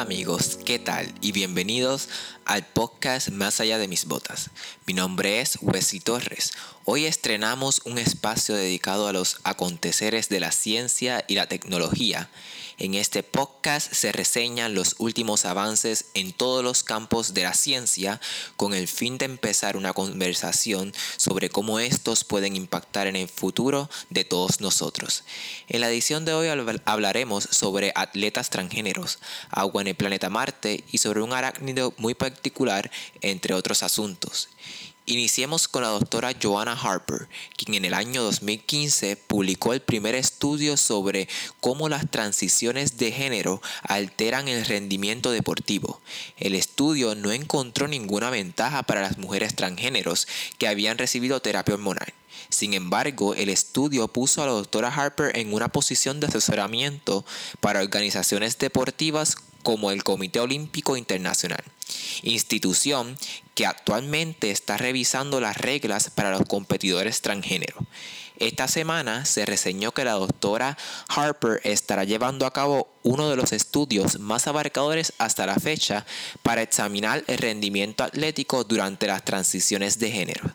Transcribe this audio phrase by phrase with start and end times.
[0.00, 1.12] amigos, ¿qué tal?
[1.20, 2.08] Y bienvenidos
[2.46, 4.50] al podcast Más allá de mis botas.
[4.86, 6.52] Mi nombre es Wesley Torres.
[6.84, 12.28] Hoy estrenamos un espacio dedicado a los aconteceres de la ciencia y la tecnología.
[12.76, 18.20] En este podcast se reseñan los últimos avances en todos los campos de la ciencia
[18.56, 23.88] con el fin de empezar una conversación sobre cómo estos pueden impactar en el futuro
[24.10, 25.22] de todos nosotros.
[25.68, 26.48] En la edición de hoy
[26.84, 32.90] hablaremos sobre atletas transgéneros, agua en el planeta Marte y sobre un arácnido muy particular,
[33.20, 34.48] entre otros asuntos.
[35.04, 40.76] Iniciemos con la doctora Joanna Harper, quien en el año 2015 publicó el primer estudio
[40.76, 41.28] sobre
[41.60, 46.00] cómo las transiciones de género alteran el rendimiento deportivo.
[46.36, 50.28] El estudio no encontró ninguna ventaja para las mujeres transgéneros
[50.58, 52.14] que habían recibido terapia hormonal.
[52.48, 57.24] Sin embargo, el estudio puso a la doctora Harper en una posición de asesoramiento
[57.58, 61.64] para organizaciones deportivas como el Comité Olímpico Internacional,
[62.22, 63.16] institución
[63.54, 67.76] que actualmente está revisando las reglas para los competidores transgénero.
[68.38, 70.76] Esta semana se reseñó que la doctora
[71.08, 76.04] Harper estará llevando a cabo uno de los estudios más abarcadores hasta la fecha
[76.42, 80.50] para examinar el rendimiento atlético durante las transiciones de género.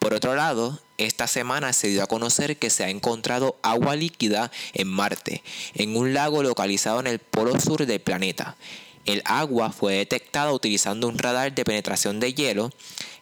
[0.00, 4.50] Por otro lado, esta semana se dio a conocer que se ha encontrado agua líquida
[4.72, 5.44] en Marte,
[5.74, 8.56] en un lago localizado en el polo sur del planeta.
[9.04, 12.70] El agua fue detectada utilizando un radar de penetración de hielo.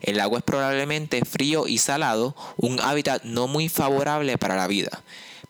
[0.01, 5.03] El agua es probablemente frío y salado, un hábitat no muy favorable para la vida.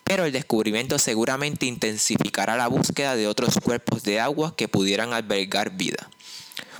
[0.05, 5.77] Pero el descubrimiento seguramente intensificará la búsqueda de otros cuerpos de agua que pudieran albergar
[5.77, 6.11] vida.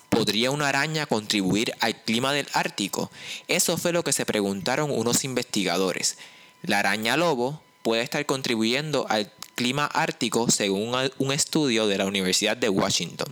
[0.09, 3.11] ¿Podría una araña contribuir al clima del Ártico?
[3.47, 6.19] Eso fue lo que se preguntaron unos investigadores.
[6.63, 12.57] La araña lobo puede estar contribuyendo al clima ártico según un estudio de la Universidad
[12.57, 13.31] de Washington.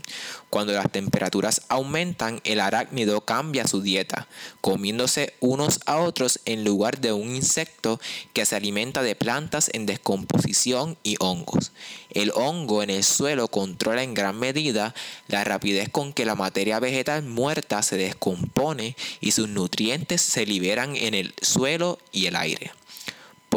[0.50, 4.28] Cuando las temperaturas aumentan, el arácnido cambia su dieta,
[4.60, 7.98] comiéndose unos a otros en lugar de un insecto
[8.34, 11.72] que se alimenta de plantas en descomposición y hongos.
[12.10, 14.94] El hongo en el suelo controla en gran medida
[15.28, 20.94] la rapidez con que la materia vegetal muerta se descompone y sus nutrientes se liberan
[20.94, 22.72] en el suelo y el aire.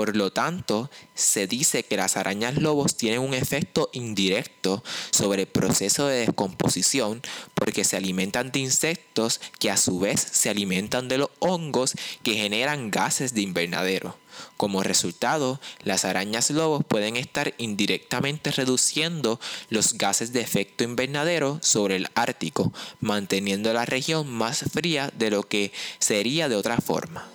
[0.02, 5.48] Por lo tanto, se dice que las arañas lobos tienen un efecto indirecto sobre el
[5.48, 7.22] proceso de descomposición
[7.54, 12.34] porque se alimentan de insectos que a su vez se alimentan de los hongos que
[12.34, 14.18] generan gases de invernadero.
[14.58, 21.98] Como resultado, las arañas lobos pueden estar indirectamente reduciendo los gases de efecto invernadero sobre
[21.98, 27.30] el Ártico, manteniendo la región más fría de lo que sería de otra forma.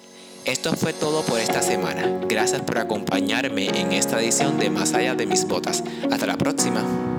[0.46, 2.20] Esto fue todo por esta semana.
[2.28, 5.82] Gracias por acompañarme en esta edición de Más allá de mis botas.
[6.08, 7.15] Hasta la próxima.